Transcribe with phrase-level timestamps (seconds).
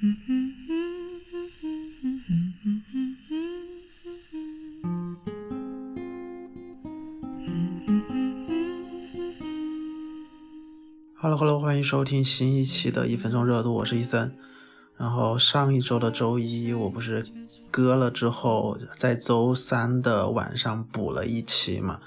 [0.00, 0.16] Hello
[11.36, 14.34] Hello，欢迎收听新一期的一分钟热度，我是伊森。
[14.96, 17.26] 然后上一周的周一，我不是
[17.70, 22.00] 割了之后，在周三的晚上补了一期嘛，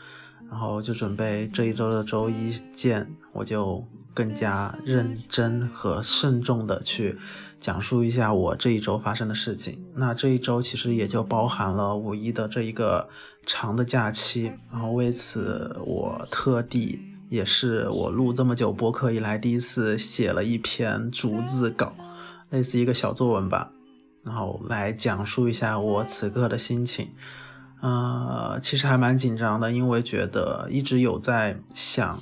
[0.49, 7.17] 然后就准备这一周的周一见，我就更加认真和慎重的去
[7.59, 9.83] 讲述一下我这一周发生的事情。
[9.95, 13.09] 那这一周其实也就包含了五一的这一个
[13.45, 21.93] 长的假期，然后为此我特地也是我录这么久播客以来第一次写了一篇逐字稿。
[22.49, 23.71] 类似一个小作文吧，
[24.21, 27.09] 然后来讲述一下我此刻的心情。
[27.81, 32.21] 呃，其实还蛮紧张的，因为觉得一直有在想，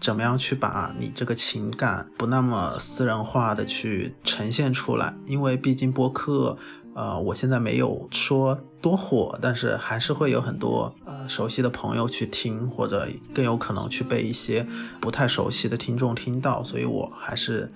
[0.00, 5.14] 怎么样去把你这个情感不那么私人化的去呈现出来。
[5.26, 6.56] 因为毕竟播客，
[6.94, 14.66] 呃，我现在没有说多火，但是还是会有很多呃熟悉的朋友去听，或者更有可能去被一些
[15.00, 17.70] 不太熟悉的听众听到，所以我还是。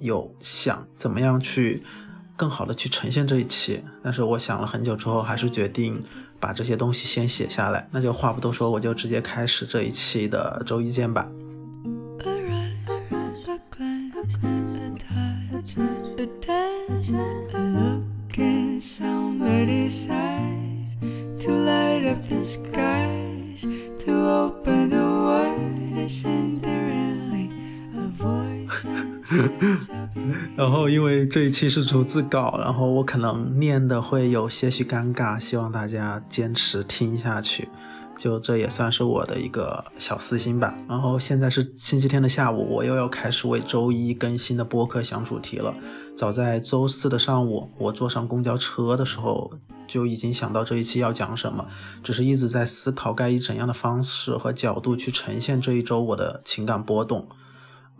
[0.00, 1.82] 有想怎么样去
[2.36, 6.02] 更好的去呈现这一期，但是我想了很久之后，还是决定
[6.38, 7.88] 把这些东西先写下来。
[7.92, 11.26] 那就话不多说，我就直接开始这一期的周一见吧。
[30.56, 37.68] 然后，因为这一期是逐字稿，然后我可能念的会有些许尴尬，希望大家坚持听下去。
[38.16, 40.72] 就这也算是我的一个小私心吧。
[40.88, 45.74] 然后现在是星期天的下午，我又要开始为周一更新的播客想主题了。
[46.16, 49.50] 早在周四的上午，我坐上公交车的时候
[49.88, 51.66] 就已经想到这一期要讲什么，
[52.04, 57.28] 只是一直在思考该以怎样的方式和角度去呈现这一周我的情感波动。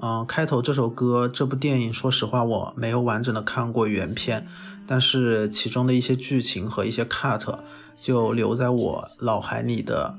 [0.00, 4.47] 嗯，开头这首歌，这部电影，说实话我没有完整的看过原片，
[4.87, 7.60] 但是其中的一些剧情和一些 cut
[8.00, 10.19] 就留在我脑海里的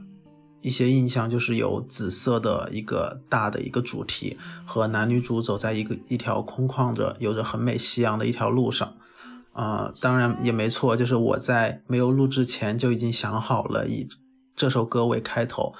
[0.61, 8.93] 一些印象，就是有紫色的一个大的一个主题，和男女主走在一个一条空旷着、有着很美夕阳的一条路上。
[9.53, 14.07] 啊，当然也没错，就是我在没有录之前就已经想好了以
[14.55, 15.73] 这首歌为开头。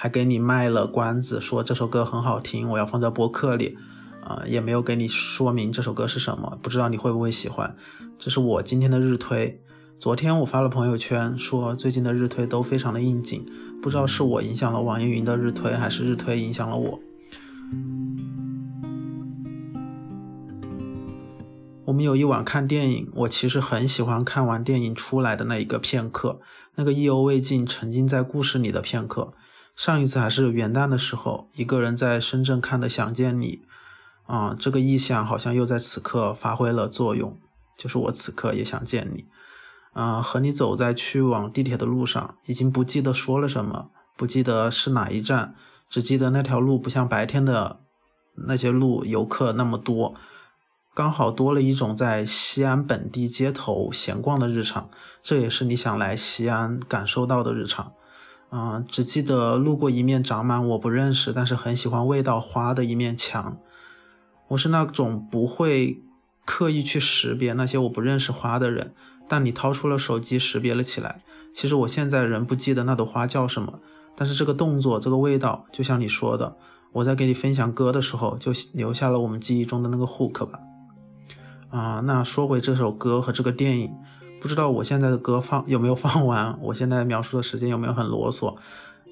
[0.00, 3.76] 还给你卖了关子，说这首歌很好听，我要放在播客里，
[4.22, 7.74] 啊，也没有给你说明这首歌是什么，不知道你会不会喜欢。
[8.16, 9.60] 这是我今天的日推。
[9.98, 13.44] 昨天我发了朋友圈，说最近的日推都非常的应景，
[13.82, 17.00] 不知道是我影响了网易云的日推，还是日推影响了我。
[21.86, 26.38] 我们有一晚看电影，我其实很喜欢看完电影出来的那一个片刻，
[26.76, 29.32] 那个意犹未尽、沉浸在故事里的片刻。
[29.78, 33.62] 上一次还是元旦的时候，一个人在深圳看的《想见你》，
[34.34, 37.38] 啊，这个意象好像又在此刻发挥了作用，
[37.76, 39.26] 就是我此刻也想见你，
[39.92, 45.54] 啊，和你走在去往地铁的路上，已经不记得说了什么，不记得是哪一站，
[45.88, 47.78] 只记得那条路不像白天的
[48.48, 50.16] 那些路游客那么多，
[50.92, 54.90] 刚好多了一种在西安本地街头闲逛的日常，
[55.22, 57.92] 这也是你想来西安感受到的日常。
[58.50, 63.58] 嗯，只记得路过一面长满我不认识但是很喜欢味道花的一面墙。
[64.48, 66.02] 我是那种不会
[66.46, 68.94] 刻意去识别那些我不认识花的人，
[69.28, 71.20] 但你掏出了手机识别了起来。
[71.52, 73.80] 其实我现在仍不记得那朵花叫什么，
[74.16, 76.56] 但是这个动作，这个味道，就像你说的，
[76.92, 80.60] 我在给你分享歌的时候就留下了我们记忆中的那个 hook 吧。
[81.68, 83.92] 啊，那说回这首歌和这个电影。
[84.40, 86.56] 不知道我现在的歌放有没有放完？
[86.62, 88.56] 我现在描述的时间有没有很啰嗦？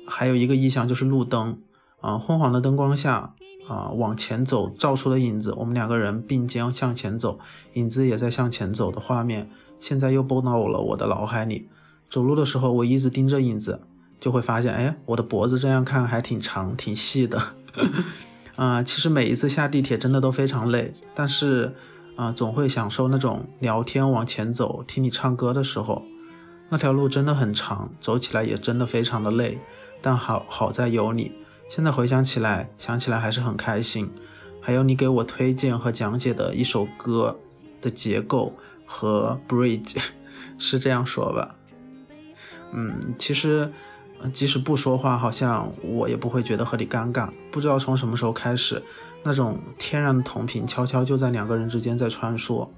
[0.07, 1.59] 还有一个意象就是路灯
[2.01, 3.35] 啊，昏黄的灯光下
[3.69, 7.41] 啊，往前走照出的影子，我们两个人并肩向前走，
[7.73, 11.69] 影子也在向前走的画面，现在又蹦到了我的脑海里。
[12.09, 13.81] 走路的时候，我一直盯着影子，
[14.21, 17.43] 就会发现，哎，我的脖子这样看还挺长、挺细的。
[18.55, 21.75] 啊，其实每一次下地铁真的都非常累，但是。
[22.17, 26.03] 啊，总会享受那种聊天往前走，听你唱歌的时候，
[26.71, 29.59] 那条路真的很长，走起来也真的非常的累，
[30.01, 31.33] 但好好在有你。
[31.69, 34.11] 现在回想起来，想起来还是很开心。
[34.61, 37.39] 还有你给我推荐和讲解的一首歌
[37.81, 38.53] 的结构
[38.85, 39.97] 和 bridge，
[40.59, 41.55] 是这样说吧？
[42.73, 43.71] 嗯，其实
[44.33, 47.29] 即使不说话，好像我也不会觉得和你尴尬。
[47.53, 48.83] 不知道从什么时候开始。
[49.27, 52.69] 那种天然的同频悄悄就在两个人之间在穿梭，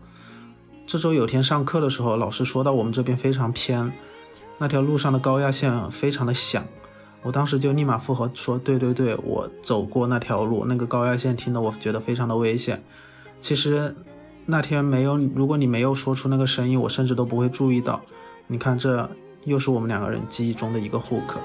[0.87, 3.93] 这周有天上课的时候，老师说到我们这边非常偏，
[4.57, 6.65] 那条路上的高压线非常的响。
[7.23, 12.83] 我当时就立马附和说：“对对对，我走过那条路，那个高压线听得我觉得非常的危险。”
[13.43, 13.95] 其实
[14.47, 18.01] 那天没有，如果你没有说出那个声音，我甚至都不会注意到。
[18.47, 19.11] 你看，这
[19.45, 21.37] 又是我们两个人记忆中的一个 hook。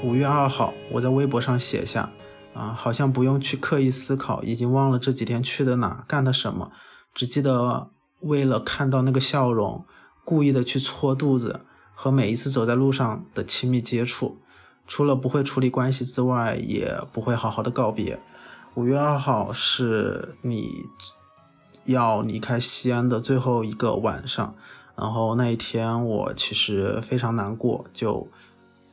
[0.00, 2.10] 五月二号，我在微博上写下，
[2.54, 6.70] 啊，好像不用去刻意思考，已经忘了这几天去的哪，干的什么，
[7.12, 7.90] 只记得
[8.20, 9.84] 为了看到那个笑容，
[10.24, 11.62] 故意的去搓肚子，
[11.94, 14.38] 和每一次走在路上的亲密接触，
[14.86, 18.20] 除了不会处理关系之外，也不会好好的告别。
[18.74, 20.84] 五月二号是你
[21.84, 24.54] 要离开西安的最后一个晚上，
[24.94, 28.28] 然后那一天我其实非常难过，就。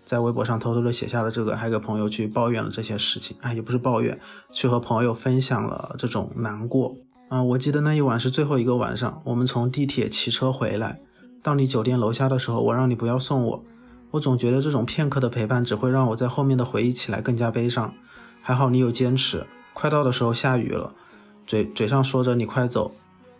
[0.06, 4.20] 在微博上偷偷的写下了这个，还给朋友去抱怨了这些事情，哎，也不是抱怨，
[4.52, 6.96] 去和朋友分享了这种难过
[7.28, 7.42] 啊。
[7.42, 11.00] 我记得那一晚是最后一个晚上，我们从地铁骑车回来，
[11.42, 13.64] 到你酒店楼下的时候，我让你不要送我，
[14.12, 17.94] 我总觉得这种片刻的陪伴只会让我在后面的回忆起来更加悲伤。
[18.42, 20.94] 还好你有坚持，快到的时候下雨了，
[21.48, 22.92] 嘴嘴上说着你快走，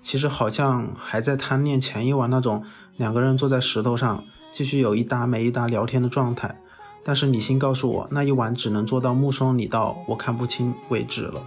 [0.02, 2.64] 其实好像还在贪恋前一晚那种
[2.98, 4.24] 两个人坐在石头上。
[4.56, 6.58] 继续有一搭没一搭聊天的状态，
[7.04, 11.44] 但是理性告诉我，那一晚只能做到目送你到我看不清为止了。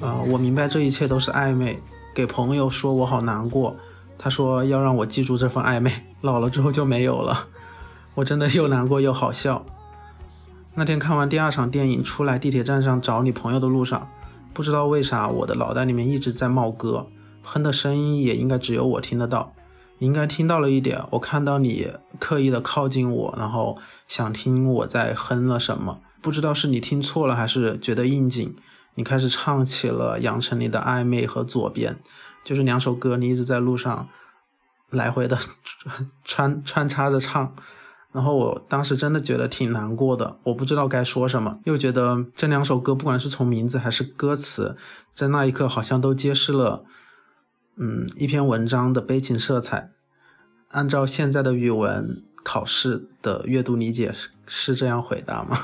[0.00, 1.82] 啊，我明白这一切都是暧昧，
[2.14, 3.76] 给朋友说我好难过。
[4.16, 7.46] 他说要让我记住这份暧昧，老了之后就没有了。
[8.14, 9.64] 我真的又难过又好笑。
[10.74, 14.08] 那天看完第二场电影出来，地铁站上找你朋友的路上，
[14.52, 17.08] 不知道为啥我的脑袋里面一直在冒歌，
[17.42, 19.54] 哼的声音也应该只有我听得到。
[19.98, 21.88] 你应该听到了一点，我看到你
[22.20, 26.00] 刻意的靠近我，然后想听我在哼了什么。
[26.22, 28.54] 不知道是你听错了还是觉得应景，
[28.94, 31.98] 你开始唱起了杨丞琳的暧昧和左边。
[32.44, 34.08] 就是两首歌，你一直在路上
[34.90, 35.38] 来回的
[36.24, 37.54] 穿穿插着唱，
[38.12, 44.76] 然后我当时真的觉得挺难过的，我不知道该说什么，又觉得这两首歌不管是从名字还是歌词，
[45.14, 46.84] 在那一刻好像都揭示了，
[47.76, 49.90] 嗯，一篇文章的悲情色彩。
[50.70, 55.58] 按照现在的语文考试的阅读理解是是这样回答吗？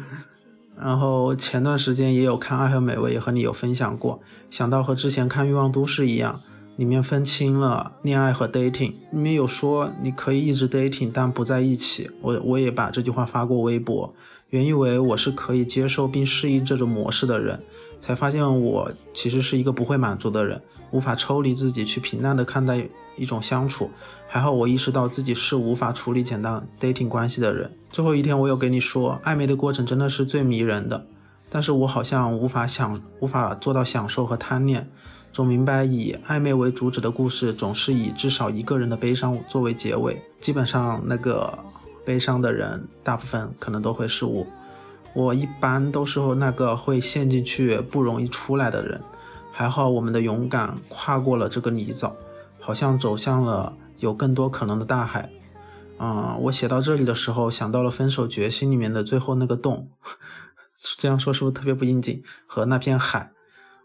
[0.76, 4.20] 然后前段时间也有看《爱和美味》，也和你有分享过。
[4.50, 6.40] 想到和之前看《欲望都市》一样，
[6.76, 12.10] 里面分清了恋爱和 dating，里面有说你可以一直 dating，但不在一起。
[12.20, 14.14] 我我也把这句话发过微博，
[14.50, 17.62] 原以为我是可以接受并适应这种模式的人，
[17.98, 22.86] 才发现我其实是一个不会满足的人，无法抽离自己去平淡的看待
[23.16, 23.90] 一种相处。
[24.28, 27.70] 还好我意识到自己是无法处理简单 dating 关系的人。
[27.90, 31.06] 最后一天，我有跟你说，暧昧的过程真的是最迷人的，
[31.48, 34.90] 但是我好像无法享，无法做到享受和贪恋。
[35.36, 40.18] 总明白以暧昧为主旨的故事，总是以至少一个人的悲伤作为结尾。
[40.40, 41.58] 基本上那个
[42.06, 44.46] 悲伤的人，大部分可能都会是我。
[45.14, 48.98] 我一般都是那个会陷进去不容易出来的人。
[49.52, 52.14] 还好我们的勇敢跨过了这个泥沼，
[52.58, 55.28] 好像走向了有更多可能的大海。
[55.98, 59.90] 嗯，我写到这里的时候，想到了《分手决心》里面的最后那个洞，
[60.96, 62.22] 这样说是不是特别不应景？
[62.46, 63.32] 和那片海，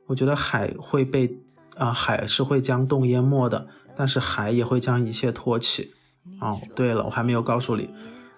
[0.07, 1.37] 我觉得海会被
[1.77, 5.93] 啊，海是会将洞淹没的，但是海也会将一切托起。
[6.39, 7.89] 哦，对了，我还没有告诉你，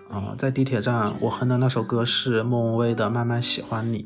[0.10, 4.04] 啊，在地铁站我哼的那首歌是莫文蔚的《慢慢喜欢你》。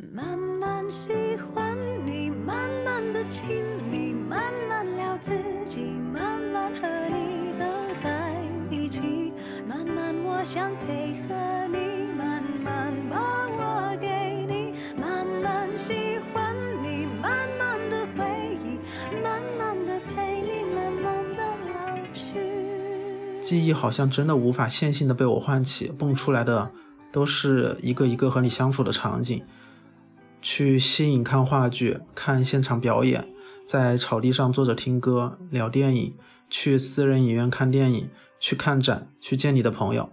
[23.48, 26.70] 记忆好像真的无法线性的被我唤起，蹦出来的
[27.14, 29.42] 都是一个一个和你相处的场景。
[30.42, 33.26] 去吸引看话剧、看现场表演，
[33.66, 36.14] 在草地上坐着听歌、聊电影，
[36.50, 40.10] 去私人影院看电影，去看展，去见你的朋友，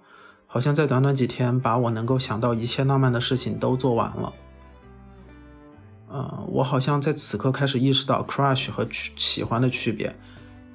[0.47, 4.33] 好像在短短几天把我能够想到一切浪漫的事情都做完了。
[6.09, 10.15] 嗯，我好像在此刻开始意识到 crush 和喜欢的区别。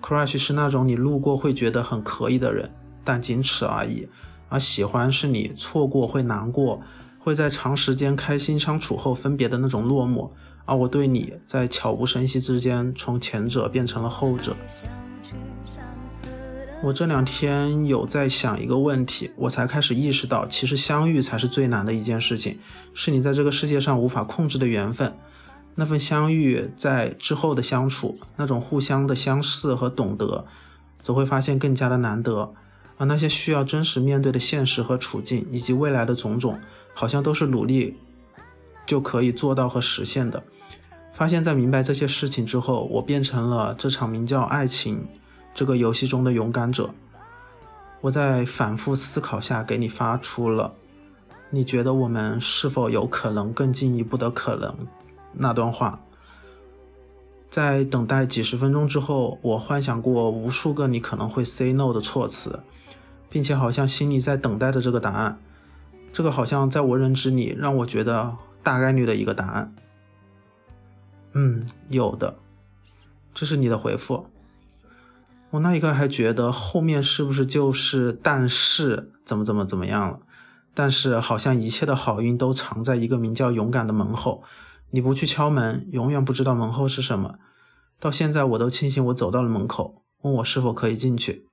[0.02, 2.72] Crush 是那种你路过会觉得很可以的人，
[3.04, 4.08] 但仅此而已；
[4.50, 6.82] 而喜欢是你错过会难过，
[7.18, 10.30] 会在长时间开心相处后分别的那种落寞，
[10.66, 14.56] 而我对你在悄无声息之间从前者变成了后者。
[16.82, 22.58] 我这两天有在想一个问题，我才开始意识到，其实相遇才是最难的一件事情，
[22.94, 25.14] 是你在这个世界上无法控制的缘分。
[25.80, 30.46] 那份相遇在之后的相处，那种互相的相似和懂得，
[31.02, 32.54] 则会发现更加的难得。
[32.98, 36.60] 而那些需要真实面对的现实和处境，以及未来的种种，
[36.94, 37.96] 好像都是努力
[38.86, 40.44] 就可以做到和实现的。
[41.14, 45.08] 发现，在明白这些事情之后，我变成了这场名叫爱情。
[45.56, 46.94] 这个游戏中的勇敢者，
[48.02, 50.74] 我在反复思考下给你发出了，
[51.50, 54.76] 你觉得我们是否有可能更进一步的可能？
[55.34, 56.02] 那段话，
[57.50, 62.60] 在等待几十分钟之后，我幻想过无数个你可能会 say no 的措辞，
[63.30, 65.40] 并且好像心里在等待着这个答案。
[66.12, 69.74] 这个好像在我认知里，让我觉得大概率的一个答案。
[71.34, 72.36] 嗯，有的，
[73.34, 74.26] 这是你的回复。
[75.52, 80.20] 我那一刻还觉得后面是不是就是但是怎么怎么怎么样了？
[80.76, 84.44] 但是好像一切的好运都藏在一个名叫勇敢的门后，
[84.92, 87.36] 你不去敲门，永远不知道门后是什么。
[88.00, 91.46] 到现在我都庆幸我走到了门口，问我是否可以进去。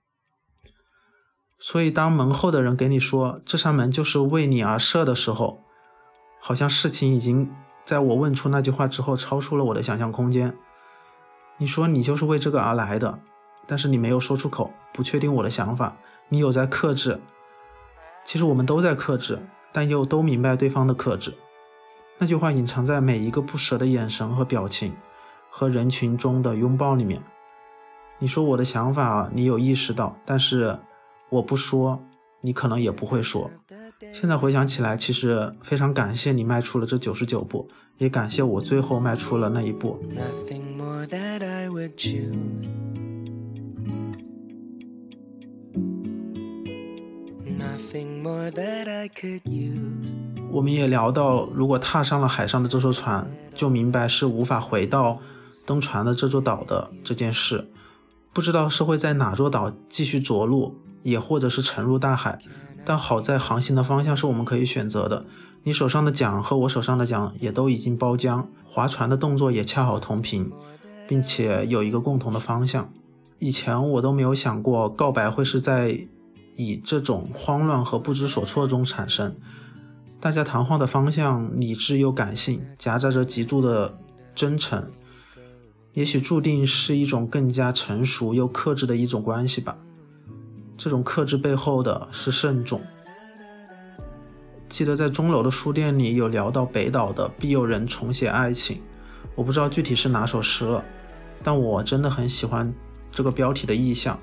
[1.58, 5.60] 所以当门后的人给你说这扇门就是为你而设的时候，
[6.40, 7.50] 好像事情已经
[7.84, 10.56] 在我问出那句话之后超出了我的想象空间。
[11.58, 13.20] 你说你就是为这个而来的。
[13.68, 15.96] 但是你没有说出口，不确定我的想法，
[16.28, 17.20] 你有在克制。
[18.24, 19.40] 其实我们都在克制，
[19.72, 21.34] 但又都明白对方的克制。
[22.18, 24.94] 那句话隐藏在每一个不舍的眼神和表情，
[25.50, 27.20] 和人群中的拥抱里面。
[28.18, 30.78] 你说我的想法，你有意识到，但是
[31.28, 32.02] 我不说，
[32.40, 33.50] 你可能也不会说。
[34.14, 37.68] 现在回想起来，其实非常感谢你迈出了这九十九步，
[37.98, 40.02] 也感谢我最后迈出了那一步。
[40.14, 40.78] Nothing
[48.22, 50.25] more that I could use.
[50.50, 55.18] 我们也聊到，如果踏上了海上的这艘船，就明白是无法回到
[55.66, 57.70] 登船的这座岛的这件事。
[58.32, 62.38] 不知道是会在哪座岛继续着陆，也或者是沉入大海。
[62.84, 65.26] 但好在航行的方向是我们可以选择的。
[65.64, 70.50] 你手上的桨和我手上的桨也都已经包浆，划船的动作也恰好同频，
[71.08, 72.90] 并且有一个共同的方向。
[73.38, 76.08] 以前我都没有想过告白会是在。
[76.58, 79.36] 以这种慌乱和不知所措中产生，
[80.20, 83.98] 大家谈话的方向理智又感性，夹杂着极度的
[84.34, 84.90] 真诚，
[85.92, 89.76] 也许注定是一种更加成熟又克制的一种关系吧。
[90.76, 92.80] 这种克制背后的是慎重。
[94.68, 98.76] 记得在钟楼的书店里有聊到北岛的《必有人重写爱情》，
[99.34, 100.84] 我不知道具体是哪首诗了，
[101.42, 102.72] 但我真的很喜欢
[103.12, 104.18] 这个标题的意象。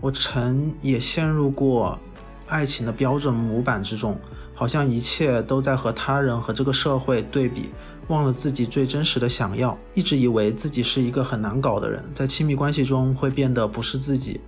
[0.00, 1.98] 我曾也陷入过
[2.46, 4.18] 爱情的标准模板之中，
[4.54, 7.70] 好像一切都在和他人和这个社会对比，
[8.08, 9.76] 忘了自己最真实的想要。
[9.94, 14.40] 一直以为自己是一个很难搞的人，在亲密关系中会变得不是自己。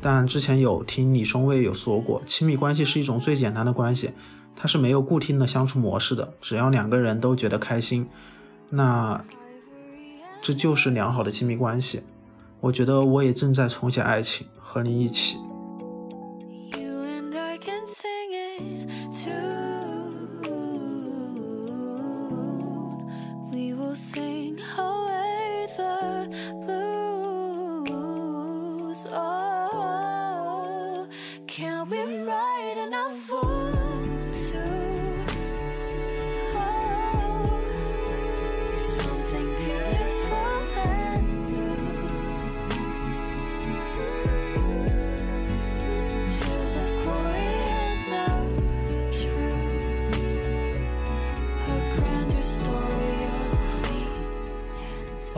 [0.00, 4.10] 但之前有听李松蔚有说过，亲密关系是一种最简单的关系，
[4.56, 8.08] 它是没有固定的相处模式的，只要两个人都觉得开心，
[8.70, 9.24] 那
[10.40, 12.02] 这就是良好的亲密关系。
[12.60, 15.36] 我觉得我也正在重写爱情，和你一起。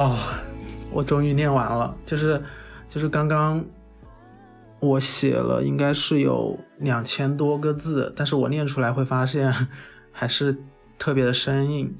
[0.04, 0.38] 啊，
[0.92, 2.42] 我终于念完了，就是
[2.90, 3.64] 就是刚刚
[4.78, 9.50] 我写了，应该是有两千多个字，但是我念出来会发现
[10.12, 10.54] 还是
[10.98, 11.96] 特别的生硬。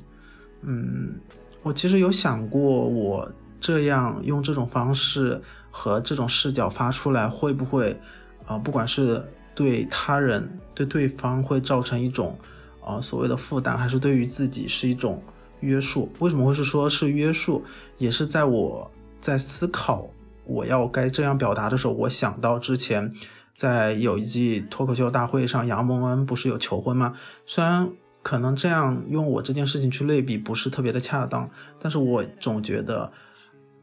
[0.60, 1.14] 嗯，
[1.62, 7.98] 我其实有想过，我这样用这种方式和这种视角发出来，会不会
[8.44, 12.38] 啊，不管是对他人、对对方会造成一种
[12.84, 15.22] 啊所谓的负担，还是对于自己是一种。
[15.64, 17.64] 约束为什么会是说是约束？
[17.98, 18.90] 也是在我
[19.20, 20.08] 在思考
[20.44, 23.10] 我要该这样表达的时候，我想到之前
[23.56, 27.14] 在有一季脱口秀大会上，杨蒙恩不是有求婚吗？
[27.46, 27.90] 虽然
[28.22, 33.12] 可能这样用我这件事情去类比不是特别的恰当，但是我总觉得，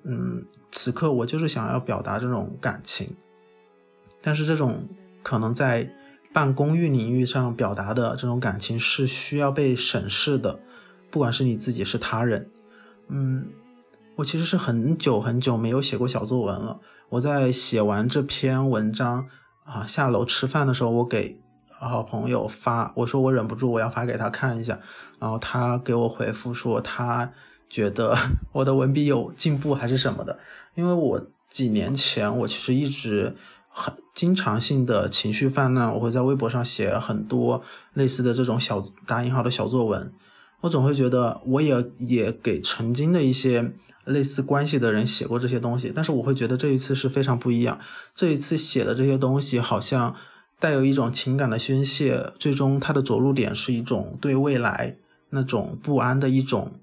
[0.04, 3.16] 嗯，此刻我就是想要表达这种感情，
[4.22, 4.88] 但是这种
[5.24, 5.92] 可能在
[6.34, 10.60] 办公域领域上表达的这种感情是需要被审视的，
[11.12, 12.50] 不管是你自己是他人，
[13.10, 13.46] 嗯，
[14.16, 16.80] 我其实是很久很久没有写过小作文了。
[17.10, 19.28] 我在写完这篇文章
[19.66, 21.40] 啊，下楼吃饭的时候，我给。
[21.84, 24.80] 好朋友发我说我忍不住我要发给他看一下，
[25.18, 27.32] 然后他给我回复说他
[27.68, 28.16] 觉得
[28.54, 30.38] 我的文笔有进步还是什么的，
[30.76, 33.36] 因为我几年前我其实一直
[33.68, 37.64] 很经常性的情绪泛滥，我会在微博上写很多
[37.96, 40.14] 类似的这种小打引号的小作文，
[40.62, 43.74] 我总会觉得我也也给曾经的一些
[44.06, 47.80] 类似关系的人写过这些东西，但是我会觉得这一次是非常不一样，
[48.16, 50.16] 这一次写的这些东西好像。
[50.62, 54.96] 带有一种情感的宣泄，最终它的着陆点是一种对未来
[55.32, 56.74] 那种不安的一种，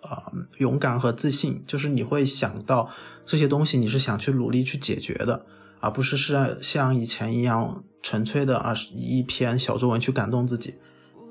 [0.00, 1.62] 呃，勇敢和自信。
[1.66, 2.88] 就是你会想到
[3.26, 5.44] 这些东西，你是想去努力去解决的，
[5.80, 10.76] 而不是是像以前一样纯粹的啊一篇小作文去感动自己。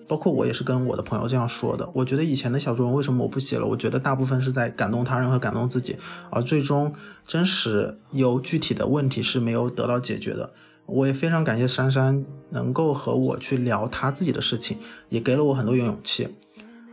[0.07, 1.89] 包括我也是跟我的朋友这样说的。
[1.93, 3.65] 我觉得以前的小作文为什么我不写了？
[3.65, 5.97] 我觉得大部分是在感动他人和感动自己，
[6.29, 6.93] 而最终
[7.25, 10.51] 真实有具体的问题是没有得到解决的。
[10.85, 14.77] 我也非常感谢珊珊能够和我去聊她自己的事情，
[15.09, 16.29] 也给了我很多勇气。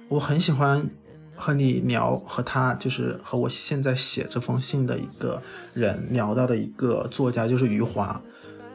[0.08, 0.90] 我很喜欢
[1.36, 5.40] 和你聊，和他就是和我现在写这封信的一个
[5.72, 8.20] 人聊到的一个作家，就是余华。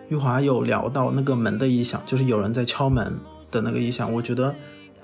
[0.07, 3.19] 余华有聊到那个门的意象，就是有人在敲门
[3.51, 4.11] 的那个意象。
[4.11, 4.53] 我觉得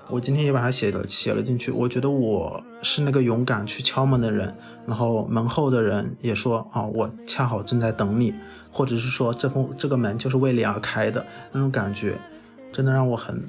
[0.09, 1.71] 我今天也把它写了写了进去。
[1.71, 8.33] 我觉得我是那个勇敢去敲门的人，然后门后的人也说啊，我恰好正在等你。
[8.71, 12.13] 或者是说这封这个门就是为你而开的那种感觉，
[12.73, 13.41] 真的让我很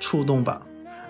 [0.00, 0.62] 触动吧？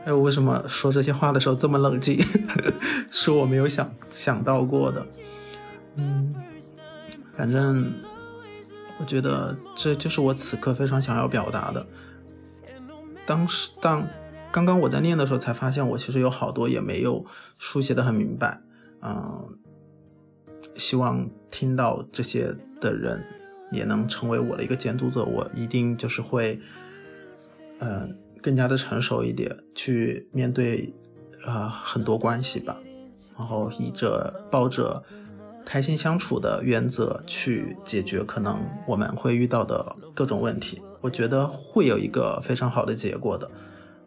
[0.04, 2.20] 哎，我为什么说这些话的时候这么冷静？
[3.08, 5.06] 是我没有想想到过的。
[5.94, 6.34] 嗯，
[7.36, 7.92] 反正
[8.98, 11.86] 我觉得这就是我此刻非常想要表达的。
[13.26, 14.06] 当时当
[14.52, 17.26] 刚刚我在念的时候，才发现我其实有好多也没有
[17.58, 18.60] 书写的很明白。
[19.02, 19.58] 嗯。
[20.74, 23.24] 希望听到这些的人
[23.72, 26.60] 也能成为我的一个监督者，我一定就是会，
[27.78, 30.94] 嗯，更加的成熟一点去面对
[31.46, 32.78] 啊很多关系吧，
[33.38, 35.02] 然后以着抱着
[35.66, 43.50] 开心相处的原则去解决可能我们会遇到的各种问题，我觉得会有一个非常好的结果的。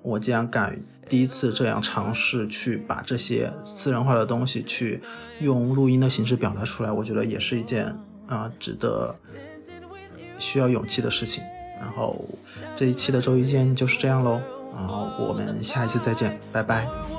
[0.02, 5.02] 我既然敢第一次这样尝试去把这些私人化的东西去
[5.42, 7.94] 用录音的形式表达出来，我觉得也是一件
[8.26, 9.14] 啊值得
[10.38, 11.44] 需要勇气的事情。
[11.78, 12.26] 然后
[12.78, 14.40] 这一期的周一见就是这样喽，
[14.74, 17.19] 然后我们下一次再见，拜拜。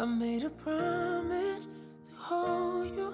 [0.00, 1.66] I made a promise
[2.04, 3.12] to hold you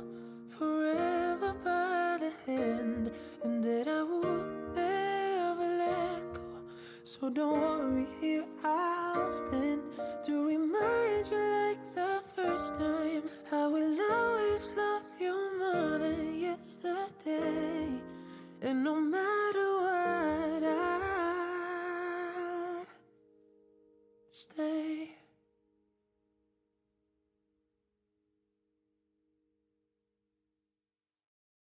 [0.57, 3.11] forever by the hand,
[3.43, 6.63] and that I would never let go.
[7.03, 9.83] So don't worry, here I'll stand
[10.27, 17.89] to remind you, like the first time, I will always love you more than yesterday,
[18.63, 19.36] and no matter.